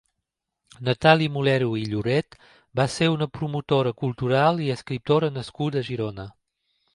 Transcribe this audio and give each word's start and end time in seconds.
Natàlia 0.87 1.31
Molero 1.35 1.67
i 1.81 1.83
Lloret 1.91 2.37
va 2.79 2.87
ser 2.93 3.11
una 3.17 3.27
promotora 3.39 3.93
cultural 4.01 4.63
i 4.69 4.71
escriptora 4.79 5.31
nascuda 5.37 5.85
a 5.85 5.89
Girona. 5.93 6.27